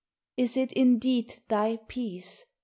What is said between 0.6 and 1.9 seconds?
indeed thy